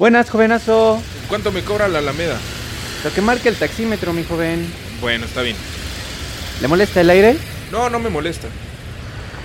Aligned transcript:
Buenas, 0.00 0.30
jovenazo. 0.30 0.98
¿Cuánto 1.28 1.52
me 1.52 1.60
cobra 1.60 1.86
la 1.86 1.98
Alameda? 1.98 2.38
Lo 3.04 3.12
que 3.12 3.20
marca 3.20 3.50
el 3.50 3.56
taxímetro, 3.56 4.14
mi 4.14 4.24
joven. 4.24 4.66
Bueno, 4.98 5.26
está 5.26 5.42
bien. 5.42 5.56
¿Le 6.62 6.68
molesta 6.68 7.02
el 7.02 7.10
aire? 7.10 7.36
No, 7.70 7.90
no 7.90 7.98
me 7.98 8.08
molesta. 8.08 8.48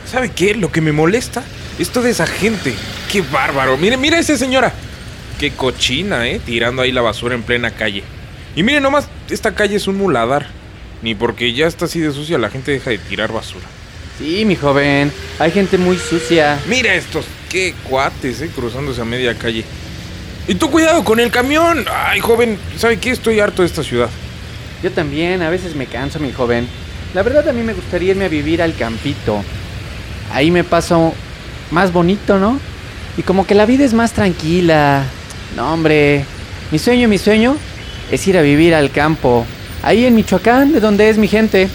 ¿Sabe 0.09 0.31
qué? 0.31 0.55
Lo 0.55 0.71
que 0.71 0.79
me 0.79 0.93
molesta 0.93 1.43
es 1.77 1.89
toda 1.89 2.07
esa 2.07 2.25
gente. 2.25 2.73
¡Qué 3.11 3.19
bárbaro! 3.19 3.75
Mire, 3.75 3.97
mire 3.97 4.15
a 4.15 4.19
esa 4.19 4.37
señora. 4.37 4.71
Qué 5.41 5.51
cochina, 5.51 6.25
¿eh? 6.25 6.39
Tirando 6.39 6.83
ahí 6.83 6.93
la 6.93 7.01
basura 7.01 7.35
en 7.35 7.43
plena 7.43 7.71
calle. 7.71 8.05
Y 8.55 8.63
mire 8.63 8.79
nomás, 8.79 9.09
esta 9.29 9.53
calle 9.53 9.75
es 9.75 9.87
un 9.87 9.97
muladar. 9.97 10.47
Ni 11.01 11.15
porque 11.15 11.51
ya 11.51 11.67
está 11.67 11.83
así 11.83 11.99
de 11.99 12.13
sucia 12.13 12.37
la 12.37 12.49
gente 12.49 12.71
deja 12.71 12.91
de 12.91 12.97
tirar 12.97 13.33
basura. 13.33 13.65
Sí, 14.17 14.45
mi 14.45 14.55
joven. 14.55 15.11
Hay 15.37 15.51
gente 15.51 15.77
muy 15.77 15.97
sucia. 15.97 16.57
Mira 16.65 16.93
estos, 16.93 17.25
qué 17.49 17.73
cuates, 17.89 18.39
¿eh? 18.39 18.49
Cruzándose 18.55 19.01
a 19.01 19.05
media 19.05 19.37
calle. 19.37 19.65
Y 20.47 20.55
tú 20.55 20.69
cuidado 20.69 21.03
con 21.03 21.19
el 21.19 21.31
camión. 21.31 21.85
Ay, 21.91 22.19
joven, 22.19 22.59
¿sabe 22.77 22.97
qué? 22.97 23.09
Estoy 23.11 23.39
harto 23.39 23.63
de 23.63 23.67
esta 23.67 23.83
ciudad. 23.83 24.09
Yo 24.83 24.91
también, 24.91 25.41
a 25.41 25.49
veces 25.49 25.75
me 25.75 25.87
canso, 25.87 26.19
mi 26.19 26.31
joven. 26.31 26.67
La 27.15 27.23
verdad 27.23 27.49
a 27.49 27.53
mí 27.53 27.63
me 27.63 27.73
gustaría 27.73 28.11
irme 28.11 28.25
a 28.25 28.29
vivir 28.29 28.61
al 28.61 28.75
campito. 28.75 29.43
Ahí 30.31 30.51
me 30.51 30.63
paso 30.63 31.13
más 31.71 31.91
bonito, 31.91 32.37
¿no? 32.37 32.59
Y 33.17 33.23
como 33.23 33.47
que 33.47 33.55
la 33.55 33.65
vida 33.65 33.85
es 33.85 33.93
más 33.93 34.11
tranquila. 34.11 35.03
No, 35.55 35.73
hombre. 35.73 36.25
Mi 36.71 36.77
sueño, 36.77 37.07
mi 37.07 37.17
sueño 37.17 37.57
es 38.11 38.27
ir 38.27 38.37
a 38.37 38.41
vivir 38.41 38.75
al 38.75 38.91
campo. 38.91 39.45
Ahí 39.81 40.05
en 40.05 40.13
Michoacán, 40.13 40.73
de 40.73 40.79
donde 40.79 41.09
es 41.09 41.17
mi 41.17 41.27
gente. 41.27 41.69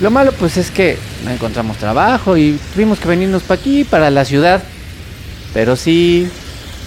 Lo 0.00 0.10
malo 0.10 0.32
pues 0.32 0.56
es 0.56 0.70
que 0.70 0.96
no 1.24 1.30
encontramos 1.30 1.76
trabajo 1.76 2.36
y 2.36 2.58
tuvimos 2.72 3.00
que 3.00 3.08
venirnos 3.08 3.42
para 3.42 3.60
aquí, 3.60 3.84
para 3.84 4.10
la 4.10 4.24
ciudad. 4.24 4.62
Pero 5.52 5.76
sí, 5.76 6.30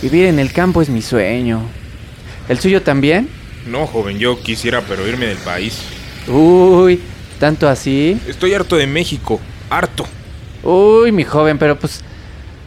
vivir 0.02 0.26
en 0.26 0.40
el 0.40 0.52
campo 0.52 0.82
es 0.82 0.90
mi 0.90 1.02
sueño. 1.02 1.62
¿El 2.50 2.60
suyo 2.60 2.82
también? 2.82 3.30
No, 3.66 3.86
joven, 3.88 4.18
yo 4.18 4.42
quisiera 4.42 4.82
pero 4.82 5.08
irme 5.08 5.28
del 5.28 5.38
país. 5.38 5.82
Uy, 6.28 7.00
¿tanto 7.40 7.68
así? 7.68 8.20
Estoy 8.28 8.54
harto 8.54 8.76
de 8.76 8.88
México. 8.88 9.40
Harto. 9.70 10.06
Uy, 10.64 11.12
mi 11.12 11.24
joven, 11.24 11.58
pero 11.58 11.78
pues, 11.78 12.02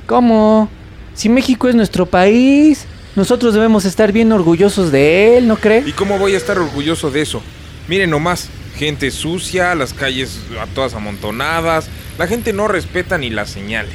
¿cómo? 0.06 0.69
Si 1.15 1.28
México 1.28 1.69
es 1.69 1.75
nuestro 1.75 2.06
país, 2.06 2.87
nosotros 3.15 3.55
debemos 3.55 3.84
estar 3.84 4.12
bien 4.12 4.33
orgullosos 4.33 4.91
de 4.91 5.39
él, 5.39 5.47
¿no 5.47 5.56
cree? 5.56 5.84
¿Y 5.87 5.93
cómo 5.93 6.19
voy 6.19 6.34
a 6.34 6.37
estar 6.37 6.59
orgulloso 6.59 7.11
de 7.11 7.22
eso? 7.22 7.43
Miren 7.87 8.11
nomás, 8.11 8.49
gente 8.77 9.11
sucia, 9.11 9.75
las 9.75 9.93
calles 9.93 10.41
a 10.61 10.66
todas 10.66 10.95
amontonadas, 10.95 11.89
la 12.19 12.27
gente 12.27 12.53
no 12.53 12.66
respeta 12.66 13.19
ni 13.19 13.31
las 13.31 13.51
señales. 13.51 13.95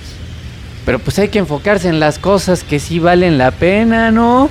Pero 0.85 1.00
pues 1.00 1.19
hay 1.19 1.29
que 1.29 1.40
enfocarse 1.40 1.88
en 1.90 2.00
las 2.00 2.17
cosas 2.19 2.63
que 2.63 2.79
sí 2.79 3.00
valen 3.00 3.38
la 3.38 3.51
pena, 3.51 4.12
¿no? 4.12 4.50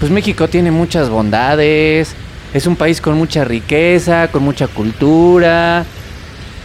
Pues 0.00 0.10
México 0.10 0.48
tiene 0.48 0.70
muchas 0.70 1.08
bondades, 1.08 2.14
es 2.52 2.66
un 2.66 2.76
país 2.76 3.00
con 3.00 3.14
mucha 3.16 3.44
riqueza, 3.44 4.28
con 4.28 4.42
mucha 4.42 4.66
cultura, 4.66 5.84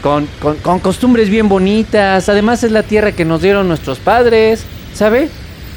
con, 0.02 0.28
con- 0.42 0.58
con 0.58 0.80
costumbres 0.80 1.30
bien 1.30 1.48
bonitas, 1.48 2.28
además 2.30 2.64
es 2.64 2.72
la 2.72 2.84
tierra 2.84 3.12
que 3.12 3.26
nos 3.26 3.42
dieron 3.42 3.68
nuestros 3.68 4.00
padres, 4.00 4.64
¿sabe? 4.94 5.30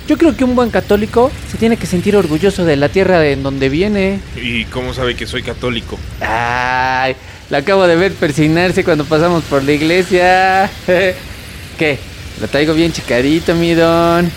Yo 0.08 0.18
creo 0.18 0.34
que 0.36 0.42
un 0.42 0.56
buen 0.56 0.70
católico 0.70 1.30
se 1.48 1.56
tiene 1.58 1.76
que 1.76 1.86
sentir 1.86 2.16
orgulloso 2.16 2.64
de 2.64 2.74
la 2.76 2.88
tierra 2.88 3.20
de 3.20 3.32
en 3.32 3.44
donde 3.44 3.68
viene. 3.68 4.18
¿Y 4.34 4.64
cómo 4.64 4.92
sabe 4.92 5.14
que 5.14 5.26
soy 5.26 5.42
católico? 5.42 5.98
Ay, 6.20 7.14
la 7.48 7.58
acabo 7.58 7.86
de 7.86 7.94
ver 7.94 8.12
persignarse 8.14 8.82
cuando 8.82 9.04
pasamos 9.04 9.44
por 9.44 9.62
la 9.62 9.70
iglesia. 9.72 10.68
¿Qué? 11.78 11.98
Lo 12.40 12.48
traigo 12.48 12.74
bien 12.74 12.92
chicadito, 12.92 13.54
mi 13.54 13.74
don. 13.74 14.30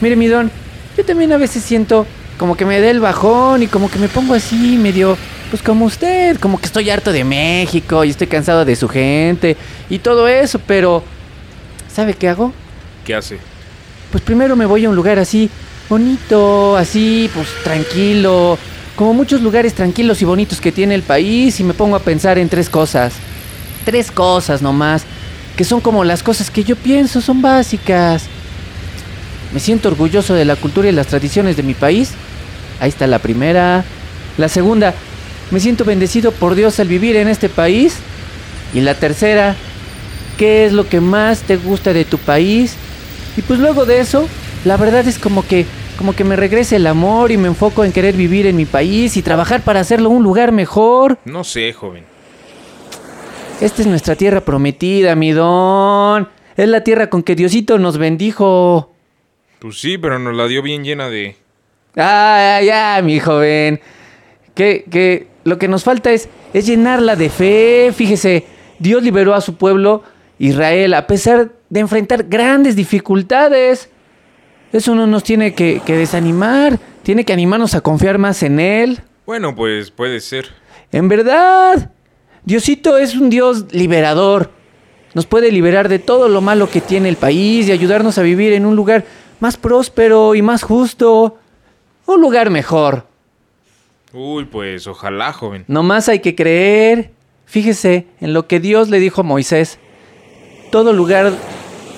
Mire, 0.00 0.16
mi 0.16 0.26
don, 0.26 0.50
yo 0.96 1.04
también 1.04 1.32
a 1.32 1.36
veces 1.36 1.62
siento 1.62 2.06
como 2.38 2.56
que 2.56 2.64
me 2.64 2.80
da 2.80 2.90
el 2.90 3.00
bajón 3.00 3.62
y 3.62 3.66
como 3.66 3.90
que 3.90 3.98
me 3.98 4.08
pongo 4.08 4.34
así 4.34 4.76
medio, 4.78 5.16
pues 5.50 5.62
como 5.62 5.84
usted, 5.84 6.38
como 6.38 6.58
que 6.58 6.66
estoy 6.66 6.90
harto 6.90 7.12
de 7.12 7.24
México 7.24 8.04
y 8.04 8.10
estoy 8.10 8.26
cansado 8.26 8.64
de 8.64 8.74
su 8.74 8.88
gente 8.88 9.56
y 9.90 9.98
todo 9.98 10.26
eso, 10.26 10.60
pero 10.66 11.04
¿sabe 11.94 12.14
qué 12.14 12.28
hago? 12.28 12.52
¿Qué 13.04 13.14
hace? 13.14 13.38
Pues 14.10 14.24
primero 14.24 14.56
me 14.56 14.66
voy 14.66 14.84
a 14.86 14.88
un 14.88 14.96
lugar 14.96 15.18
así, 15.18 15.50
bonito, 15.88 16.76
así, 16.76 17.30
pues 17.34 17.48
tranquilo, 17.62 18.58
como 18.96 19.14
muchos 19.14 19.40
lugares 19.42 19.74
tranquilos 19.74 20.20
y 20.22 20.24
bonitos 20.24 20.60
que 20.60 20.72
tiene 20.72 20.94
el 20.94 21.02
país 21.02 21.60
y 21.60 21.64
me 21.64 21.74
pongo 21.74 21.96
a 21.96 22.00
pensar 22.00 22.38
en 22.38 22.48
tres 22.48 22.68
cosas. 22.68 23.12
Tres 23.84 24.10
cosas 24.10 24.62
nomás, 24.62 25.04
que 25.62 25.68
son 25.68 25.80
como 25.80 26.02
las 26.02 26.24
cosas 26.24 26.50
que 26.50 26.64
yo 26.64 26.74
pienso, 26.74 27.20
son 27.20 27.40
básicas. 27.40 28.24
Me 29.54 29.60
siento 29.60 29.90
orgulloso 29.90 30.34
de 30.34 30.44
la 30.44 30.56
cultura 30.56 30.88
y 30.88 30.92
las 30.92 31.06
tradiciones 31.06 31.56
de 31.56 31.62
mi 31.62 31.72
país. 31.72 32.14
Ahí 32.80 32.88
está 32.88 33.06
la 33.06 33.20
primera. 33.20 33.84
La 34.38 34.48
segunda, 34.48 34.92
me 35.52 35.60
siento 35.60 35.84
bendecido 35.84 36.32
por 36.32 36.56
Dios 36.56 36.80
al 36.80 36.88
vivir 36.88 37.14
en 37.14 37.28
este 37.28 37.48
país. 37.48 37.98
Y 38.74 38.80
la 38.80 38.96
tercera, 38.96 39.54
¿qué 40.36 40.66
es 40.66 40.72
lo 40.72 40.88
que 40.88 40.98
más 41.00 41.42
te 41.42 41.58
gusta 41.58 41.92
de 41.92 42.04
tu 42.04 42.18
país? 42.18 42.74
Y 43.36 43.42
pues 43.42 43.60
luego 43.60 43.86
de 43.86 44.00
eso, 44.00 44.28
la 44.64 44.76
verdad 44.76 45.06
es 45.06 45.20
como 45.20 45.46
que 45.46 45.64
como 45.96 46.12
que 46.12 46.24
me 46.24 46.34
regrese 46.34 46.74
el 46.74 46.88
amor 46.88 47.30
y 47.30 47.36
me 47.36 47.46
enfoco 47.46 47.84
en 47.84 47.92
querer 47.92 48.16
vivir 48.16 48.48
en 48.48 48.56
mi 48.56 48.64
país 48.64 49.16
y 49.16 49.22
trabajar 49.22 49.60
para 49.60 49.78
hacerlo 49.78 50.10
un 50.10 50.24
lugar 50.24 50.50
mejor. 50.50 51.18
No 51.24 51.44
sé, 51.44 51.72
joven. 51.72 52.11
Esta 53.62 53.82
es 53.82 53.86
nuestra 53.86 54.16
tierra 54.16 54.40
prometida, 54.40 55.14
mi 55.14 55.30
don. 55.30 56.28
Es 56.56 56.68
la 56.68 56.82
tierra 56.82 57.08
con 57.08 57.22
que 57.22 57.36
Diosito 57.36 57.78
nos 57.78 57.96
bendijo. 57.96 58.92
Pues 59.60 59.80
sí, 59.80 59.98
pero 59.98 60.18
nos 60.18 60.34
la 60.34 60.48
dio 60.48 60.62
bien 60.62 60.82
llena 60.82 61.08
de... 61.08 61.36
Ah, 61.96 62.58
ya, 62.60 63.00
mi 63.04 63.20
joven. 63.20 63.80
Que, 64.56 64.84
que 64.90 65.28
lo 65.44 65.58
que 65.58 65.68
nos 65.68 65.84
falta 65.84 66.10
es, 66.10 66.28
es 66.52 66.66
llenarla 66.66 67.14
de 67.14 67.30
fe. 67.30 67.92
Fíjese, 67.94 68.46
Dios 68.80 69.00
liberó 69.04 69.32
a 69.32 69.40
su 69.40 69.54
pueblo, 69.54 70.02
Israel, 70.40 70.92
a 70.94 71.06
pesar 71.06 71.52
de 71.70 71.78
enfrentar 71.78 72.24
grandes 72.24 72.74
dificultades. 72.74 73.90
Eso 74.72 74.96
no 74.96 75.06
nos 75.06 75.22
tiene 75.22 75.54
que, 75.54 75.80
que 75.86 75.96
desanimar. 75.96 76.80
Tiene 77.04 77.24
que 77.24 77.32
animarnos 77.32 77.76
a 77.76 77.80
confiar 77.80 78.18
más 78.18 78.42
en 78.42 78.58
Él. 78.58 79.02
Bueno, 79.24 79.54
pues 79.54 79.92
puede 79.92 80.18
ser. 80.18 80.48
En 80.90 81.08
verdad, 81.08 81.92
Diosito 82.44 82.98
es 82.98 83.14
un 83.14 83.30
Dios 83.30 83.72
liberador. 83.72 84.50
Nos 85.14 85.26
puede 85.26 85.52
liberar 85.52 85.88
de 85.88 85.98
todo 85.98 86.28
lo 86.28 86.40
malo 86.40 86.68
que 86.68 86.80
tiene 86.80 87.08
el 87.08 87.16
país 87.16 87.68
y 87.68 87.72
ayudarnos 87.72 88.18
a 88.18 88.22
vivir 88.22 88.52
en 88.52 88.66
un 88.66 88.76
lugar 88.76 89.04
más 89.40 89.56
próspero 89.56 90.34
y 90.34 90.42
más 90.42 90.62
justo. 90.62 91.38
Un 92.06 92.20
lugar 92.20 92.50
mejor. 92.50 93.06
Uy, 94.12 94.44
pues 94.44 94.86
ojalá, 94.86 95.32
joven. 95.32 95.64
Nomás 95.68 96.08
hay 96.08 96.20
que 96.20 96.34
creer. 96.34 97.12
Fíjese 97.46 98.06
en 98.20 98.32
lo 98.32 98.46
que 98.46 98.60
Dios 98.60 98.88
le 98.88 98.98
dijo 98.98 99.20
a 99.20 99.24
Moisés. 99.24 99.78
Todo 100.70 100.92
lugar 100.92 101.32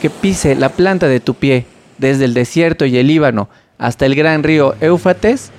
que 0.00 0.11
pise 0.11 0.55
la 0.56 0.69
planta 0.69 1.08
de 1.08 1.20
tu 1.20 1.35
pie, 1.35 1.67
desde 1.99 2.25
el 2.25 2.35
desierto 2.35 2.85
y 2.85 2.99
el 2.99 3.06
Líbano 3.06 3.49
hasta 3.79 4.06
el 4.06 4.14
gran 4.14 4.43
río 4.43 4.75
Éufrates, 4.81 5.50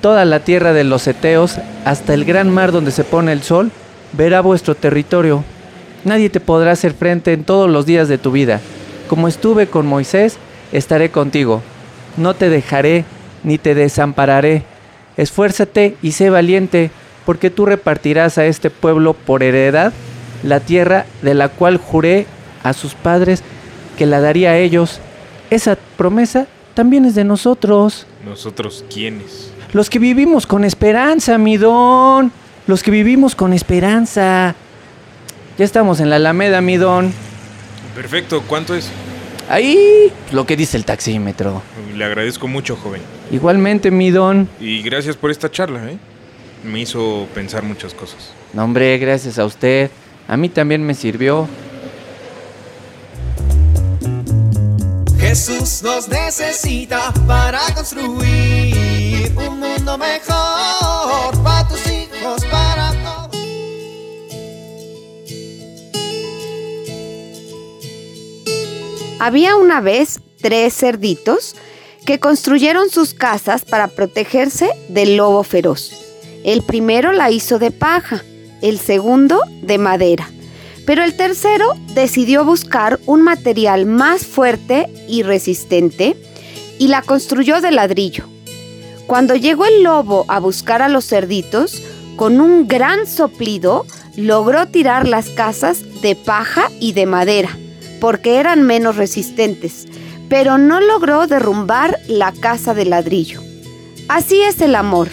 toda 0.00 0.24
la 0.24 0.40
tierra 0.40 0.72
de 0.72 0.84
los 0.84 1.06
Eteos 1.06 1.58
hasta 1.84 2.14
el 2.14 2.24
gran 2.24 2.50
mar 2.50 2.72
donde 2.72 2.90
se 2.90 3.04
pone 3.04 3.32
el 3.32 3.42
sol, 3.42 3.70
verá 4.12 4.40
vuestro 4.40 4.74
territorio. 4.74 5.44
Nadie 6.04 6.30
te 6.30 6.40
podrá 6.40 6.72
hacer 6.72 6.92
frente 6.92 7.32
en 7.32 7.44
todos 7.44 7.68
los 7.68 7.86
días 7.86 8.08
de 8.08 8.18
tu 8.18 8.30
vida. 8.30 8.60
Como 9.08 9.28
estuve 9.28 9.66
con 9.66 9.86
Moisés, 9.86 10.38
estaré 10.72 11.10
contigo. 11.10 11.62
No 12.16 12.34
te 12.34 12.48
dejaré 12.48 13.04
ni 13.42 13.58
te 13.58 13.74
desampararé. 13.74 14.64
Esfuérzate 15.16 15.96
y 16.02 16.12
sé 16.12 16.30
valiente, 16.30 16.90
porque 17.24 17.50
tú 17.50 17.66
repartirás 17.66 18.38
a 18.38 18.46
este 18.46 18.70
pueblo 18.70 19.14
por 19.14 19.42
heredad 19.42 19.92
la 20.42 20.60
tierra 20.60 21.06
de 21.22 21.34
la 21.34 21.48
cual 21.48 21.78
juré 21.78 22.26
a 22.62 22.72
sus 22.72 22.94
padres 22.94 23.42
que 23.96 24.06
la 24.06 24.20
daría 24.20 24.50
a 24.50 24.58
ellos. 24.58 25.00
Esa 25.50 25.78
promesa 25.96 26.46
también 26.74 27.04
es 27.04 27.14
de 27.14 27.24
nosotros. 27.24 28.06
¿Nosotros 28.24 28.84
quiénes? 28.92 29.50
Los 29.72 29.90
que 29.90 29.98
vivimos 29.98 30.46
con 30.46 30.64
esperanza, 30.64 31.38
mi 31.38 31.56
don. 31.56 32.32
Los 32.66 32.82
que 32.82 32.90
vivimos 32.90 33.36
con 33.36 33.52
esperanza. 33.52 34.54
Ya 35.56 35.64
estamos 35.64 36.00
en 36.00 36.10
la 36.10 36.16
Alameda, 36.16 36.60
mi 36.60 36.76
don. 36.76 37.12
Perfecto, 37.94 38.42
¿cuánto 38.46 38.74
es? 38.74 38.90
Ahí, 39.48 40.12
lo 40.32 40.44
que 40.44 40.56
dice 40.56 40.76
el 40.76 40.84
taxímetro. 40.84 41.62
Le 41.94 42.04
agradezco 42.04 42.48
mucho, 42.48 42.76
joven. 42.76 43.00
Igualmente, 43.30 43.92
mi 43.92 44.10
don. 44.10 44.48
Y 44.58 44.82
gracias 44.82 45.16
por 45.16 45.30
esta 45.30 45.50
charla, 45.50 45.90
¿eh? 45.90 45.98
Me 46.64 46.80
hizo 46.80 47.28
pensar 47.32 47.62
muchas 47.62 47.94
cosas. 47.94 48.32
No, 48.52 48.64
hombre, 48.64 48.98
gracias 48.98 49.38
a 49.38 49.44
usted. 49.44 49.90
A 50.26 50.36
mí 50.36 50.48
también 50.48 50.84
me 50.84 50.94
sirvió. 50.94 51.48
Jesús 55.20 55.82
nos 55.84 56.08
necesita 56.08 57.12
para 57.26 57.60
construir 57.74 59.32
un 59.36 59.60
mundo 59.60 59.96
mejor 59.96 60.55
Había 69.18 69.56
una 69.56 69.80
vez 69.80 70.20
tres 70.42 70.74
cerditos 70.74 71.56
que 72.04 72.20
construyeron 72.20 72.90
sus 72.90 73.14
casas 73.14 73.64
para 73.64 73.88
protegerse 73.88 74.70
del 74.88 75.16
lobo 75.16 75.42
feroz. 75.42 75.90
El 76.44 76.62
primero 76.62 77.12
la 77.12 77.30
hizo 77.30 77.58
de 77.58 77.70
paja, 77.70 78.22
el 78.60 78.78
segundo 78.78 79.40
de 79.62 79.78
madera, 79.78 80.30
pero 80.84 81.02
el 81.02 81.16
tercero 81.16 81.74
decidió 81.94 82.44
buscar 82.44 83.00
un 83.06 83.22
material 83.22 83.86
más 83.86 84.26
fuerte 84.26 84.86
y 85.08 85.22
resistente 85.22 86.14
y 86.78 86.88
la 86.88 87.00
construyó 87.00 87.62
de 87.62 87.70
ladrillo. 87.70 88.24
Cuando 89.06 89.34
llegó 89.34 89.64
el 89.64 89.82
lobo 89.82 90.26
a 90.28 90.40
buscar 90.40 90.82
a 90.82 90.88
los 90.88 91.06
cerditos, 91.06 91.82
con 92.16 92.40
un 92.40 92.68
gran 92.68 93.06
soplido 93.06 93.86
logró 94.16 94.66
tirar 94.68 95.08
las 95.08 95.30
casas 95.30 95.82
de 96.02 96.16
paja 96.16 96.70
y 96.80 96.92
de 96.92 97.06
madera, 97.06 97.58
porque 98.00 98.36
eran 98.36 98.62
menos 98.62 98.96
resistentes, 98.96 99.86
pero 100.28 100.58
no 100.58 100.80
logró 100.80 101.26
derrumbar 101.26 101.98
la 102.08 102.32
casa 102.32 102.74
de 102.74 102.84
ladrillo. 102.84 103.42
Así 104.08 104.40
es 104.42 104.60
el 104.60 104.74
amor. 104.74 105.08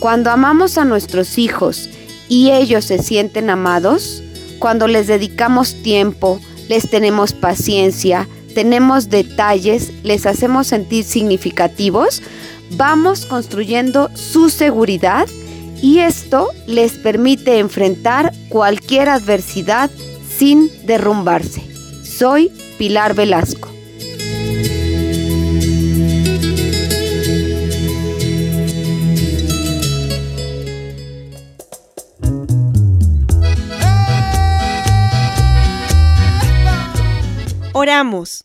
Cuando 0.00 0.30
amamos 0.30 0.78
a 0.78 0.84
nuestros 0.84 1.38
hijos 1.38 1.88
y 2.28 2.50
ellos 2.50 2.84
se 2.84 2.98
sienten 3.02 3.50
amados, 3.50 4.22
cuando 4.58 4.86
les 4.86 5.06
dedicamos 5.06 5.82
tiempo, 5.82 6.40
les 6.68 6.88
tenemos 6.90 7.32
paciencia, 7.32 8.28
tenemos 8.54 9.08
detalles, 9.08 9.92
les 10.02 10.26
hacemos 10.26 10.66
sentir 10.66 11.04
significativos, 11.04 12.22
vamos 12.72 13.24
construyendo 13.24 14.10
su 14.14 14.50
seguridad 14.50 15.26
y 15.80 16.00
esto 16.00 16.48
les 16.66 16.92
permite 16.92 17.58
enfrentar 17.58 18.32
cualquier 18.48 19.08
adversidad 19.08 19.90
sin 20.28 20.70
derrumbarse. 20.84 21.77
Soy 22.18 22.50
Pilar 22.78 23.14
Velasco. 23.14 23.68
Oramos. 37.72 38.44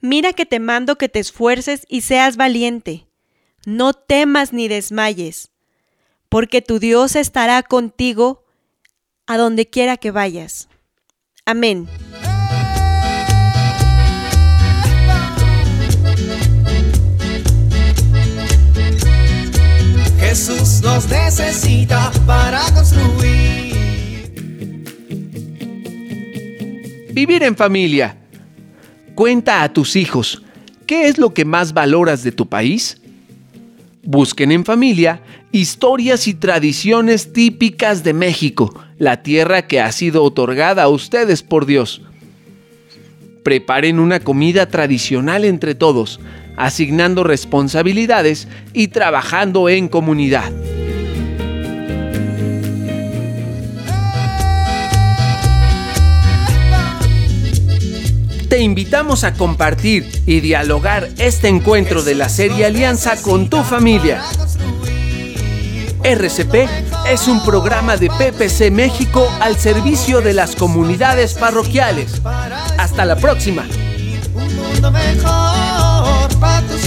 Mira 0.00 0.32
que 0.32 0.46
te 0.46 0.60
mando 0.60 0.94
que 0.94 1.08
te 1.08 1.18
esfuerces 1.18 1.86
y 1.88 2.02
seas 2.02 2.36
valiente. 2.36 3.08
No 3.64 3.94
temas 3.94 4.52
ni 4.52 4.68
desmayes, 4.68 5.50
porque 6.28 6.62
tu 6.62 6.78
Dios 6.78 7.16
estará 7.16 7.64
contigo 7.64 8.44
a 9.26 9.36
donde 9.38 9.68
quiera 9.68 9.96
que 9.96 10.12
vayas. 10.12 10.68
Amén. 11.44 11.88
Jesús 20.46 20.80
nos 20.80 21.08
necesita 21.08 22.12
para 22.24 22.60
construir. 22.72 23.74
Vivir 27.12 27.42
en 27.42 27.56
familia. 27.56 28.16
Cuenta 29.16 29.64
a 29.64 29.72
tus 29.72 29.96
hijos, 29.96 30.44
¿qué 30.86 31.08
es 31.08 31.18
lo 31.18 31.34
que 31.34 31.44
más 31.44 31.72
valoras 31.72 32.22
de 32.22 32.30
tu 32.30 32.48
país? 32.48 33.00
Busquen 34.04 34.52
en 34.52 34.64
familia 34.64 35.20
historias 35.50 36.28
y 36.28 36.34
tradiciones 36.34 37.32
típicas 37.32 38.04
de 38.04 38.12
México, 38.12 38.72
la 38.98 39.24
tierra 39.24 39.66
que 39.66 39.80
ha 39.80 39.90
sido 39.90 40.22
otorgada 40.22 40.84
a 40.84 40.88
ustedes 40.88 41.42
por 41.42 41.66
Dios. 41.66 42.02
Preparen 43.42 43.98
una 43.98 44.20
comida 44.20 44.68
tradicional 44.68 45.44
entre 45.44 45.74
todos, 45.74 46.20
asignando 46.56 47.24
responsabilidades 47.24 48.48
y 48.72 48.88
trabajando 48.88 49.68
en 49.68 49.88
comunidad. 49.88 50.50
Te 58.48 58.60
invitamos 58.60 59.24
a 59.24 59.34
compartir 59.34 60.08
y 60.24 60.40
dialogar 60.40 61.08
este 61.18 61.48
encuentro 61.48 62.02
de 62.02 62.14
la 62.14 62.28
serie 62.28 62.64
Alianza 62.64 63.20
con 63.20 63.50
tu 63.50 63.62
familia. 63.64 64.22
RCP 66.04 66.54
es 67.10 67.26
un 67.26 67.44
programa 67.44 67.96
de 67.96 68.08
PPC 68.08 68.70
México 68.70 69.28
al 69.40 69.56
servicio 69.56 70.20
de 70.20 70.34
las 70.34 70.54
comunidades 70.54 71.34
parroquiales. 71.34 72.22
Hasta 72.78 73.04
la 73.04 73.16
próxima. 73.16 73.66
Un 76.36 76.40
mundo 76.40 76.85